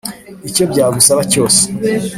[0.49, 1.61] icyo byagusaba cyose